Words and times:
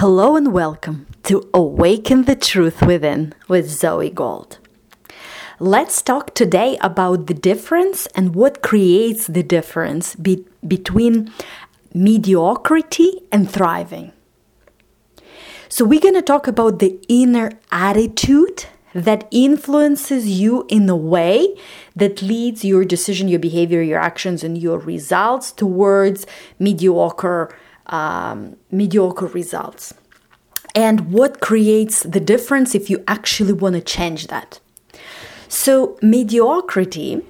Hello 0.00 0.34
and 0.34 0.50
welcome 0.50 1.06
to 1.24 1.46
Awaken 1.52 2.24
the 2.24 2.34
Truth 2.34 2.80
Within 2.80 3.34
with 3.48 3.68
Zoe 3.68 4.08
Gold. 4.08 4.56
Let's 5.58 6.00
talk 6.00 6.34
today 6.34 6.78
about 6.80 7.26
the 7.26 7.34
difference 7.34 8.06
and 8.14 8.34
what 8.34 8.62
creates 8.62 9.26
the 9.26 9.42
difference 9.42 10.14
be- 10.14 10.46
between 10.66 11.30
mediocrity 11.92 13.12
and 13.30 13.50
thriving. 13.50 14.12
So, 15.68 15.84
we're 15.84 16.00
going 16.00 16.14
to 16.14 16.22
talk 16.22 16.48
about 16.48 16.78
the 16.78 16.98
inner 17.10 17.52
attitude 17.70 18.64
that 18.94 19.28
influences 19.30 20.26
you 20.26 20.64
in 20.70 20.88
a 20.88 20.96
way 20.96 21.46
that 21.94 22.22
leads 22.22 22.64
your 22.64 22.86
decision, 22.86 23.28
your 23.28 23.38
behavior, 23.38 23.82
your 23.82 24.00
actions, 24.00 24.42
and 24.42 24.56
your 24.56 24.78
results 24.78 25.52
towards 25.52 26.26
mediocre 26.58 27.54
um, 27.86 28.56
mediocre 28.70 29.26
results. 29.26 29.94
And 30.74 31.12
what 31.12 31.40
creates 31.40 32.02
the 32.02 32.20
difference 32.20 32.74
if 32.74 32.88
you 32.88 33.02
actually 33.08 33.52
want 33.52 33.74
to 33.74 33.80
change 33.80 34.28
that? 34.28 34.60
So, 35.48 35.98
mediocrity, 36.00 37.22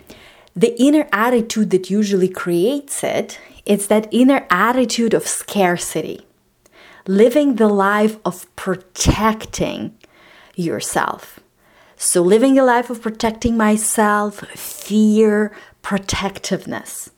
the 0.54 0.78
inner 0.80 1.08
attitude 1.12 1.70
that 1.70 1.88
usually 1.88 2.28
creates 2.28 3.02
it, 3.02 3.38
it's 3.64 3.86
that 3.86 4.08
inner 4.10 4.46
attitude 4.50 5.14
of 5.14 5.26
scarcity, 5.26 6.26
living 7.06 7.56
the 7.56 7.68
life 7.68 8.18
of 8.24 8.54
protecting 8.56 9.96
yourself. 10.54 11.40
So, 11.96 12.20
living 12.20 12.58
a 12.58 12.64
life 12.64 12.90
of 12.90 13.00
protecting 13.00 13.56
myself, 13.56 14.40
fear, 14.54 15.52
protectiveness. 15.82 17.10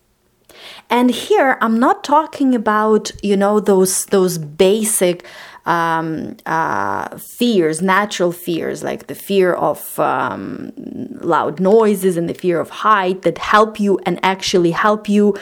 And 0.90 1.10
here 1.10 1.58
I'm 1.60 1.78
not 1.78 2.04
talking 2.04 2.54
about, 2.54 3.10
you 3.22 3.36
know, 3.36 3.60
those 3.60 4.06
those 4.06 4.38
basic 4.38 5.24
um, 5.64 6.36
uh, 6.44 7.16
fears, 7.18 7.80
natural 7.80 8.32
fears, 8.32 8.82
like 8.82 9.06
the 9.06 9.14
fear 9.14 9.52
of 9.54 9.98
um, 10.00 10.72
loud 11.20 11.60
noises 11.60 12.16
and 12.16 12.28
the 12.28 12.34
fear 12.34 12.58
of 12.58 12.70
height 12.70 13.22
that 13.22 13.38
help 13.38 13.78
you 13.78 13.98
and 14.04 14.18
actually 14.24 14.72
help 14.72 15.08
you 15.08 15.36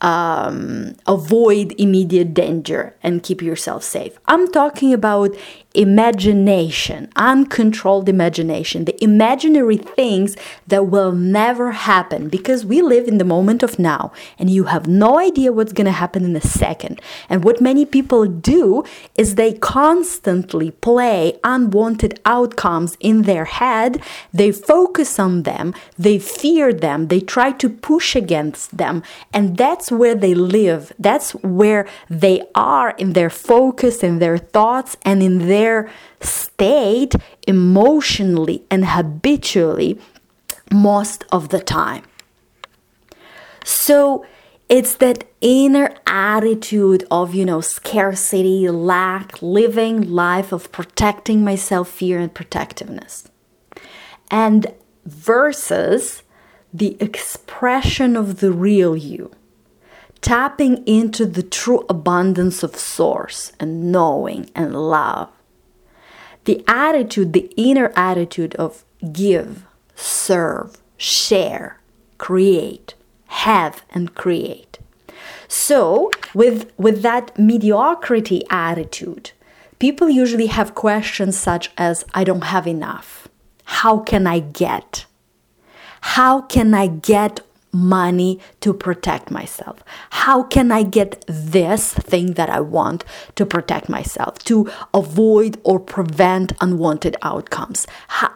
um, 0.00 0.94
avoid 1.06 1.74
immediate 1.78 2.34
danger 2.34 2.94
and 3.02 3.22
keep 3.22 3.42
yourself 3.42 3.82
safe. 3.82 4.18
I'm 4.26 4.50
talking 4.52 4.92
about 4.92 5.34
imagination, 5.74 7.10
uncontrolled 7.16 8.08
imagination, 8.08 8.84
the 8.84 9.02
imaginary 9.02 9.76
things 9.76 10.36
that 10.66 10.86
will 10.86 11.12
never 11.12 11.72
happen 11.72 12.28
because 12.28 12.64
we 12.64 12.80
live 12.80 13.08
in 13.08 13.18
the 13.18 13.24
moment 13.24 13.62
of 13.62 13.78
now 13.78 14.12
and 14.38 14.48
you 14.50 14.64
have 14.64 14.86
no 14.86 15.18
idea 15.18 15.52
what's 15.52 15.72
going 15.72 15.84
to 15.84 15.90
happen 15.90 16.24
in 16.24 16.36
a 16.36 16.40
second. 16.40 17.00
And 17.28 17.42
what 17.42 17.60
many 17.60 17.84
people 17.84 18.26
do 18.26 18.84
is 19.16 19.34
they 19.34 19.54
constantly 19.54 20.70
play 20.70 21.38
unwanted 21.42 22.20
outcomes 22.24 22.96
in 23.00 23.22
their 23.22 23.46
head, 23.46 24.02
they 24.32 24.52
focus 24.52 25.18
on 25.18 25.42
them, 25.42 25.74
they 25.98 26.18
fear 26.18 26.72
them, 26.72 27.08
they 27.08 27.20
try 27.20 27.50
to 27.52 27.68
push 27.68 28.14
against 28.14 28.76
them, 28.76 29.02
and 29.32 29.56
that's 29.56 29.90
where 29.90 30.14
they 30.14 30.34
live. 30.34 30.92
That's 30.98 31.32
where 31.32 31.86
they 32.08 32.42
are 32.54 32.90
in 33.02 33.14
their 33.14 33.30
focus, 33.30 34.02
in 34.02 34.18
their 34.18 34.38
thoughts, 34.38 34.96
and 35.02 35.22
in 35.22 35.48
their 35.48 35.63
state 36.20 37.14
emotionally 37.46 38.64
and 38.70 38.84
habitually 38.86 39.98
most 40.72 41.24
of 41.30 41.48
the 41.48 41.60
time. 41.60 42.04
So 43.64 44.24
it's 44.68 44.94
that 44.96 45.24
inner 45.40 45.94
attitude 46.06 47.04
of, 47.10 47.34
you 47.34 47.44
know, 47.44 47.60
scarcity, 47.60 48.68
lack, 48.68 49.42
living 49.42 50.10
life 50.10 50.52
of 50.52 50.72
protecting 50.72 51.44
myself, 51.44 51.88
fear, 51.88 52.18
and 52.18 52.32
protectiveness. 52.32 53.28
And 54.30 54.66
versus 55.04 56.22
the 56.72 56.96
expression 57.00 58.16
of 58.16 58.40
the 58.40 58.52
real 58.52 58.96
you 58.96 59.30
tapping 60.24 60.78
into 60.86 61.26
the 61.26 61.42
true 61.42 61.84
abundance 61.90 62.62
of 62.62 62.74
source 62.76 63.52
and 63.60 63.92
knowing 63.92 64.50
and 64.54 64.74
love. 64.74 65.28
The 66.44 66.62
attitude, 66.68 67.32
the 67.32 67.52
inner 67.56 67.92
attitude 67.96 68.54
of 68.56 68.84
give, 69.12 69.64
serve, 69.94 70.76
share, 70.96 71.80
create, 72.18 72.94
have 73.26 73.82
and 73.90 74.14
create. 74.14 74.78
So, 75.48 76.10
with 76.34 76.72
with 76.76 77.02
that 77.02 77.38
mediocrity 77.38 78.42
attitude, 78.50 79.32
people 79.78 80.08
usually 80.08 80.46
have 80.46 80.74
questions 80.74 81.38
such 81.38 81.70
as 81.78 82.04
I 82.14 82.24
don't 82.24 82.44
have 82.44 82.66
enough. 82.66 83.28
How 83.64 83.98
can 83.98 84.26
I 84.26 84.40
get? 84.40 85.06
How 86.00 86.42
can 86.42 86.74
I 86.74 86.86
get 86.86 87.40
money 87.74 88.40
to 88.60 88.72
protect 88.72 89.30
myself? 89.30 89.84
How 90.10 90.42
can 90.42 90.72
I 90.72 90.84
get 90.84 91.24
this 91.28 91.92
thing 91.92 92.34
that 92.34 92.48
I 92.48 92.60
want 92.60 93.04
to 93.34 93.44
protect 93.44 93.88
myself, 93.88 94.38
to 94.44 94.70
avoid 94.94 95.60
or 95.64 95.78
prevent 95.80 96.52
unwanted 96.60 97.16
outcomes? 97.20 97.86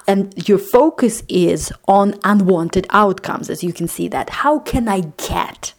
And 0.07 0.49
your 0.49 0.59
focus 0.59 1.23
is 1.29 1.73
on 1.87 2.17
unwanted 2.25 2.87
outcomes, 2.91 3.49
as 3.49 3.63
you 3.63 3.73
can 3.73 3.89
see 3.89 4.09
that. 4.09 4.29
How 4.31 4.59
can 4.59 4.89
I 4.89 5.13
get? 5.17 5.73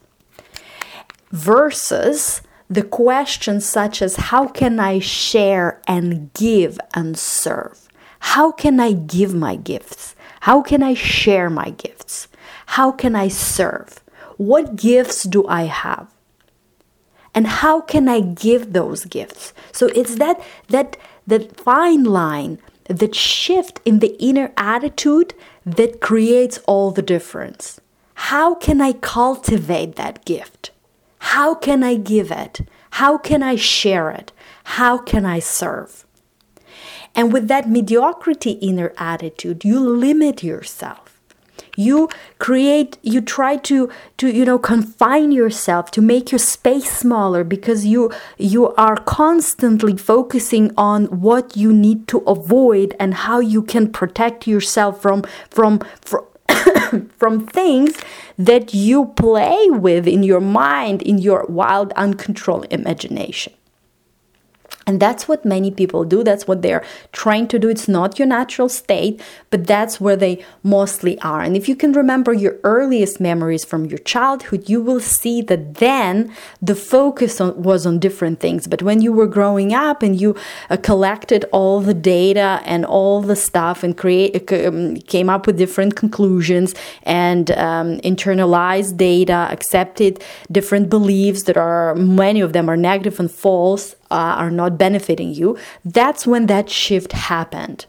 Versus 1.32 2.42
the 2.70 2.84
questions 2.84 3.66
such 3.66 4.02
as 4.02 4.16
how 4.16 4.48
can 4.48 4.80
I 4.80 5.00
share 5.00 5.82
and 5.86 6.32
give 6.34 6.80
and 6.94 7.18
serve? 7.18 7.90
How 8.20 8.52
can 8.52 8.80
I 8.80 8.94
give 8.94 9.34
my 9.34 9.56
gifts? 9.56 10.16
How 10.42 10.62
can 10.62 10.82
I 10.82 10.94
share 10.94 11.50
my 11.50 11.72
gifts? 11.72 12.29
How 12.78 12.92
can 12.92 13.16
I 13.16 13.30
serve? 13.30 14.04
What 14.38 14.76
gifts 14.76 15.24
do 15.24 15.46
I 15.48 15.64
have? 15.64 16.14
And 17.34 17.48
how 17.48 17.82
can 17.82 18.08
I 18.08 18.20
give 18.22 18.74
those 18.74 19.06
gifts? 19.06 19.54
So 19.72 19.88
it's 19.88 20.16
that 20.16 20.40
that 20.68 20.96
that 21.26 21.60
fine 21.60 22.04
line, 22.04 22.60
that 22.86 23.16
shift 23.16 23.82
in 23.86 24.00
the 24.00 24.16
inner 24.20 24.52
attitude 24.56 25.34
that 25.66 26.00
creates 26.00 26.60
all 26.68 26.92
the 26.92 27.02
difference. 27.02 27.82
How 28.30 28.54
can 28.54 28.82
I 28.82 28.94
cultivate 28.94 29.96
that 29.96 30.24
gift? 30.26 30.70
How 31.34 31.56
can 31.56 31.82
I 31.84 31.96
give 31.96 32.30
it? 32.30 32.62
How 33.02 33.18
can 33.18 33.42
I 33.42 33.56
share 33.56 34.12
it? 34.12 34.32
How 34.78 35.00
can 35.00 35.26
I 35.26 35.40
serve? 35.40 36.06
And 37.16 37.34
with 37.34 37.48
that 37.48 37.68
mediocrity 37.68 38.52
inner 38.52 38.94
attitude, 38.98 39.66
you 39.66 39.80
limit 39.80 40.44
yourself 40.44 41.09
you 41.80 42.10
create 42.40 42.98
you 43.02 43.22
try 43.22 43.56
to 43.56 43.90
to 44.18 44.30
you 44.30 44.44
know 44.44 44.60
confine 44.60 45.32
yourself 45.32 45.90
to 45.92 46.02
make 46.02 46.32
your 46.32 46.40
space 46.40 46.92
smaller 46.92 47.44
because 47.44 47.86
you 47.86 48.12
you 48.38 48.68
are 48.76 48.98
constantly 48.98 49.96
focusing 49.96 50.72
on 50.78 51.06
what 51.06 51.56
you 51.56 51.72
need 51.72 52.08
to 52.08 52.18
avoid 52.20 52.96
and 53.00 53.14
how 53.26 53.40
you 53.40 53.62
can 53.64 53.90
protect 53.92 54.46
yourself 54.46 55.02
from 55.02 55.24
from 55.50 55.80
from 56.02 56.26
from 57.18 57.48
things 57.48 57.98
that 58.38 58.74
you 58.74 59.06
play 59.16 59.70
with 59.70 60.08
in 60.08 60.24
your 60.24 60.42
mind 60.42 61.02
in 61.02 61.18
your 61.18 61.46
wild 61.48 61.94
uncontrolled 61.94 62.68
imagination 62.72 63.54
and 64.90 65.00
that's 65.00 65.28
what 65.28 65.46
many 65.46 65.70
people 65.70 66.04
do. 66.04 66.24
That's 66.24 66.48
what 66.48 66.64
they're 66.64 66.84
trying 67.12 67.48
to 67.50 67.60
do. 67.60 67.70
It's 67.70 67.88
not 67.88 68.18
your 68.18 68.28
natural 68.28 68.70
state, 68.70 69.22
but 69.52 69.68
that's 69.68 70.02
where 70.02 70.16
they 70.16 70.44
mostly 70.64 71.20
are. 71.20 71.42
And 71.42 71.56
if 71.56 71.70
you 71.70 71.76
can 71.76 71.94
remember 71.94 72.34
your 72.34 72.56
earliest 72.64 73.20
memories 73.20 73.64
from 73.64 73.86
your 73.86 74.00
childhood, 74.00 74.68
you 74.68 74.82
will 74.82 75.00
see 75.00 75.44
that 75.44 75.76
then 75.76 76.34
the 76.60 76.74
focus 76.74 77.40
on, 77.40 77.62
was 77.62 77.86
on 77.86 78.00
different 78.00 78.40
things. 78.40 78.66
But 78.66 78.82
when 78.82 79.00
you 79.00 79.14
were 79.14 79.28
growing 79.28 79.76
up 79.76 80.02
and 80.02 80.20
you 80.20 80.36
uh, 80.72 80.78
collected 80.78 81.46
all 81.52 81.82
the 81.82 81.94
data 81.94 82.60
and 82.66 82.84
all 82.84 83.22
the 83.22 83.36
stuff 83.36 83.84
and 83.84 83.96
create 83.96 84.52
um, 84.52 84.96
came 84.96 85.30
up 85.30 85.46
with 85.46 85.60
different 85.60 85.98
conclusions 85.98 86.74
and 87.04 87.52
um, 87.52 88.00
internalized 88.00 88.98
data, 88.98 89.48
accepted 89.52 90.24
different 90.52 90.90
beliefs 90.90 91.44
that 91.44 91.58
are 91.58 91.94
many 91.94 92.42
of 92.42 92.54
them 92.54 92.68
are 92.68 92.78
negative 92.78 93.20
and 93.20 93.30
false 93.30 93.96
uh, 94.12 94.36
are 94.38 94.52
not 94.52 94.78
benefiting 94.78 95.34
you 95.34 95.58
that's 95.86 96.28
when 96.28 96.48
that 96.48 96.70
shift 96.70 97.14
happened. 97.14 97.86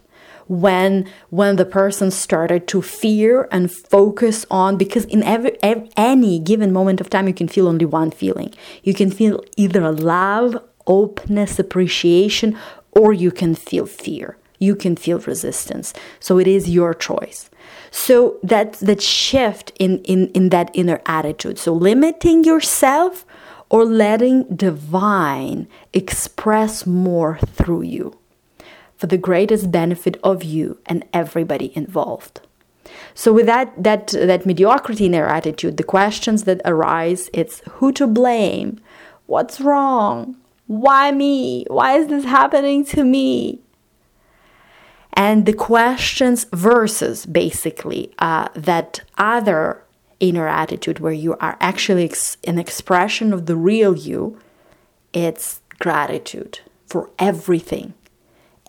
When 0.47 1.07
when 1.29 1.55
the 1.55 1.65
person 1.65 2.11
started 2.11 2.67
to 2.69 2.81
fear 2.81 3.47
and 3.51 3.71
focus 3.71 4.45
on 4.51 4.77
because 4.77 5.05
in 5.05 5.23
every, 5.23 5.57
every, 5.63 5.89
any 5.95 6.39
given 6.39 6.73
moment 6.73 6.99
of 6.99 7.09
time 7.09 7.27
you 7.27 7.33
can 7.33 7.47
feel 7.47 7.67
only 7.67 7.85
one 7.85 8.11
feeling. 8.11 8.53
You 8.83 8.93
can 8.93 9.11
feel 9.11 9.41
either 9.55 9.91
love 9.91 10.61
openness 10.87 11.57
appreciation 11.57 12.57
or 12.91 13.13
you 13.13 13.31
can 13.31 13.55
feel 13.55 13.85
fear. 13.85 14.37
You 14.59 14.75
can 14.75 14.95
feel 14.97 15.19
resistance. 15.19 15.93
So 16.19 16.37
it 16.37 16.47
is 16.47 16.69
your 16.69 16.93
choice. 16.93 17.49
So 17.91 18.37
that 18.43 18.73
that 18.73 19.01
shift 19.01 19.71
in 19.79 19.99
in 19.99 20.27
in 20.29 20.49
that 20.49 20.69
inner 20.73 21.01
attitude. 21.05 21.59
So 21.59 21.73
limiting 21.73 22.43
yourself 22.43 23.25
or 23.71 23.85
letting 23.85 24.43
divine 24.53 25.65
express 25.93 26.85
more 26.85 27.39
through 27.39 27.83
you 27.83 28.19
for 28.97 29.07
the 29.07 29.17
greatest 29.17 29.71
benefit 29.71 30.17
of 30.23 30.43
you 30.43 30.77
and 30.85 31.05
everybody 31.13 31.71
involved. 31.75 32.41
So 33.13 33.31
with 33.31 33.45
that 33.45 33.71
that 33.81 34.07
that 34.07 34.45
mediocrity 34.45 35.05
in 35.05 35.13
their 35.13 35.27
attitude, 35.27 35.77
the 35.77 35.83
questions 35.83 36.43
that 36.43 36.61
arise, 36.65 37.29
it's 37.31 37.61
who 37.75 37.93
to 37.93 38.07
blame, 38.07 38.79
what's 39.25 39.61
wrong, 39.61 40.35
why 40.67 41.11
me, 41.11 41.65
why 41.69 41.97
is 41.97 42.07
this 42.07 42.25
happening 42.25 42.83
to 42.85 43.05
me? 43.05 43.61
And 45.13 45.45
the 45.45 45.53
questions 45.53 46.45
versus 46.51 47.25
basically 47.25 48.13
uh, 48.19 48.49
that 48.53 48.99
other 49.17 49.83
inner 50.21 50.47
attitude 50.47 50.99
where 50.99 51.11
you 51.11 51.35
are 51.37 51.57
actually 51.59 52.05
ex- 52.05 52.37
an 52.45 52.57
expression 52.57 53.33
of 53.33 53.47
the 53.47 53.57
real 53.57 53.97
you, 53.97 54.39
it's 55.11 55.59
gratitude 55.79 56.59
for 56.85 57.09
everything 57.19 57.93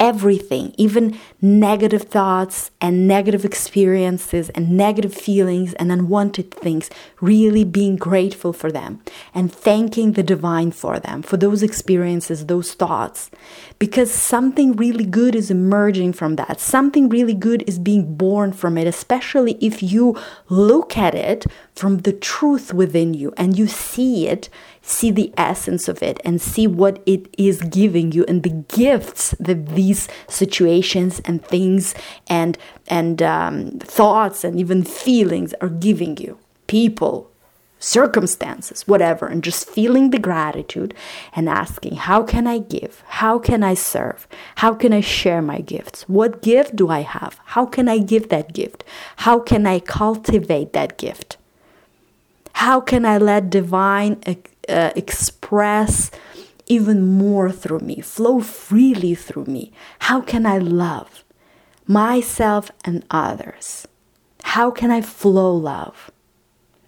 everything, 0.03 0.75
even 0.77 1.17
negative 1.41 2.03
thoughts 2.03 2.73
and 2.81 3.07
negative 3.07 3.45
experiences 3.45 4.51
and 4.51 4.77
negative 4.77 5.15
feelings 5.15 5.75
and 5.75 5.93
unwanted 5.93 6.51
things, 6.51 6.91
really 7.21 7.65
being 7.65 7.95
grateful 7.95 8.53
for 8.53 8.73
them 8.73 9.01
and 9.33 9.53
thanking 9.53 10.13
the 10.13 10.23
divine 10.25 10.73
for 10.73 10.99
them, 10.99 11.23
for 11.23 11.37
those 11.37 11.63
experiences, 11.63 12.47
those 12.47 12.75
thoughts, 12.75 13.31
because 13.79 14.11
something 14.11 14.73
really 14.73 15.05
good 15.05 15.37
is 15.37 15.53
emerging 15.53 16.13
from 16.13 16.35
that. 16.35 16.59
Something 16.59 17.09
really 17.09 17.35
good 17.35 17.63
is 17.69 17.79
being 17.79 18.17
born 18.17 18.53
from 18.53 18.77
it, 18.77 18.89
especially 18.89 19.57
if 19.61 19.85
you 19.85 20.19
look 20.49 20.99
at 20.99 21.15
it 21.15 21.47
from 21.77 21.99
the 21.99 22.13
truth 22.13 22.75
within 22.75 23.15
you 23.15 23.33
and 23.37 23.57
you 23.57 23.69
see 23.69 24.27
it 24.27 24.49
see 24.83 25.11
the 25.11 25.33
essence 25.37 25.89
of 25.89 26.03
it 26.03 26.21
and 26.25 26.43
see 26.43 26.67
what 26.67 27.01
it 27.07 27.33
is 27.39 27.63
giving 27.63 28.13
you 28.13 28.25
and 28.27 28.43
the 28.43 28.65
gifts 28.75 29.35
that 29.39 29.69
these 29.71 30.09
situations 30.29 31.21
and 31.25 31.45
things 31.45 31.95
and 32.29 32.59
and 32.89 33.23
um, 33.23 33.79
thoughts 33.79 34.45
and 34.45 34.59
even 34.59 34.83
feelings 34.83 35.55
are 35.61 35.69
giving 35.69 36.17
you. 36.17 36.39
People 36.67 37.31
circumstances 37.79 38.87
whatever 38.87 39.27
and 39.27 39.43
just 39.43 39.69
feeling 39.69 40.11
the 40.11 40.19
gratitude 40.19 40.95
and 41.35 41.49
asking 41.49 41.97
how 41.97 42.23
can 42.23 42.47
i 42.47 42.59
give? 42.59 43.03
How 43.07 43.39
can 43.39 43.63
i 43.63 43.75
serve? 43.75 44.29
How 44.57 44.75
can 44.75 44.93
i 44.93 45.01
share 45.01 45.43
my 45.43 45.61
gifts? 45.61 46.09
What 46.09 46.43
gift 46.43 46.77
do 46.77 46.89
i 46.89 47.01
have? 47.01 47.41
How 47.47 47.67
can 47.67 47.89
i 47.89 47.99
give 47.99 48.29
that 48.29 48.53
gift? 48.53 48.85
How 49.17 49.41
can 49.41 49.67
i 49.67 49.81
cultivate 49.81 50.73
that 50.73 50.97
gift? 50.97 51.37
How 52.55 52.81
can 52.81 53.05
i 53.05 53.19
let 53.19 53.51
divine 53.51 54.21
uh, 54.69 54.93
express 54.97 56.11
even 56.67 57.07
more 57.07 57.51
through 57.51 57.81
me, 57.81 58.01
flow 58.01 58.41
freely 58.41 59.15
through 59.15 59.45
me? 59.45 59.73
How 60.01 60.21
can 60.21 60.47
I 60.47 60.59
love 60.59 61.25
myself 61.87 62.71
and 62.85 63.05
others? 63.11 63.87
How 64.45 64.71
can 64.71 64.91
I 64.91 65.01
flow 65.01 65.55
love? 65.55 66.11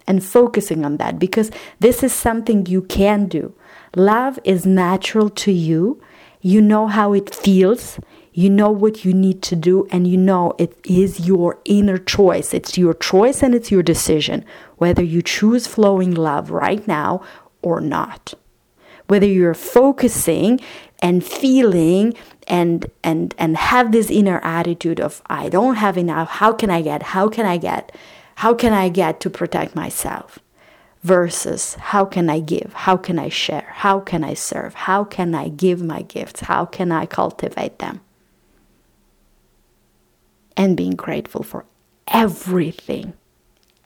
And 0.07 0.23
focusing 0.23 0.85
on 0.85 0.97
that 0.97 1.17
because 1.17 1.49
this 1.79 2.03
is 2.03 2.13
something 2.13 2.67
you 2.67 2.83
can 2.83 3.25
do. 3.25 3.55
Love 3.95 4.39
is 4.43 4.65
natural 4.65 5.29
to 5.31 5.51
you. 5.51 5.99
You 6.41 6.61
know 6.61 6.85
how 6.85 7.13
it 7.13 7.33
feels. 7.33 7.99
You 8.31 8.49
know 8.49 8.69
what 8.69 9.03
you 9.03 9.13
need 9.13 9.41
to 9.43 9.55
do, 9.55 9.87
and 9.91 10.05
you 10.05 10.17
know 10.17 10.53
it 10.59 10.77
is 10.83 11.25
your 11.25 11.57
inner 11.63 11.97
choice. 11.97 12.53
It's 12.53 12.77
your 12.77 12.93
choice 12.93 13.41
and 13.41 13.55
it's 13.55 13.71
your 13.71 13.81
decision 13.81 14.45
whether 14.77 15.03
you 15.03 15.21
choose 15.21 15.67
flowing 15.67 16.13
love 16.13 16.51
right 16.51 16.87
now 16.87 17.21
or 17.65 17.81
not. 17.81 18.35
Whether 19.07 19.27
you're 19.27 19.53
focusing 19.53 20.61
and 20.99 21.25
feeling 21.25 22.13
and 22.47 22.89
and 23.03 23.33
and 23.37 23.57
have 23.57 23.91
this 23.91 24.09
inner 24.09 24.39
attitude 24.43 24.99
of 25.01 25.21
I 25.25 25.49
don't 25.49 25.75
have 25.75 25.97
enough, 25.97 26.29
how 26.29 26.53
can 26.53 26.69
I 26.69 26.81
get? 26.81 27.03
How 27.03 27.27
can 27.27 27.45
I 27.45 27.57
get? 27.57 27.93
How 28.35 28.53
can 28.53 28.71
I 28.71 28.89
get 28.89 29.19
to 29.21 29.29
protect 29.29 29.75
myself? 29.75 30.39
Versus 31.01 31.75
how 31.75 32.05
can 32.05 32.29
I 32.29 32.39
give? 32.39 32.71
How 32.73 32.97
can 32.97 33.19
I 33.19 33.29
share? 33.29 33.69
How 33.73 33.99
can 33.99 34.23
I 34.23 34.33
serve? 34.33 34.73
How 34.73 35.03
can 35.03 35.35
I 35.35 35.49
give 35.49 35.81
my 35.83 36.01
gifts? 36.01 36.41
How 36.41 36.65
can 36.65 36.91
I 36.91 37.05
cultivate 37.05 37.77
them? 37.79 38.01
And 40.57 40.75
being 40.75 40.95
grateful 40.95 41.43
for 41.43 41.65
everything, 42.07 43.13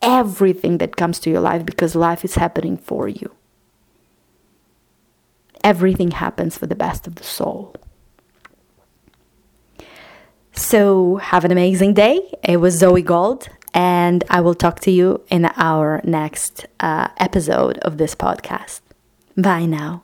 everything 0.02 0.78
that 0.78 0.96
comes 0.96 1.20
to 1.20 1.30
your 1.30 1.42
life 1.42 1.66
because 1.66 1.94
life 1.96 2.24
is 2.24 2.36
happening 2.36 2.78
for 2.78 3.10
you 3.10 3.32
everything 5.64 6.12
happens 6.12 6.58
for 6.58 6.68
the 6.68 6.76
best 6.76 7.08
of 7.08 7.16
the 7.16 7.24
soul. 7.24 7.76
So, 10.54 11.18
have 11.18 11.46
an 11.46 11.52
amazing 11.52 11.94
day. 11.94 12.34
It 12.44 12.58
was 12.58 12.78
Zoe 12.78 13.02
Gold, 13.02 13.48
and 13.74 14.24
I 14.30 14.42
will 14.42 14.56
talk 14.56 14.82
to 14.82 14.92
you 14.92 15.24
in 15.30 15.46
our 15.56 16.02
next 16.04 16.66
uh, 16.80 17.08
episode 17.18 17.78
of 17.80 17.98
this 17.98 18.14
podcast. 18.14 18.82
Bye 19.38 19.66
now. 19.66 20.04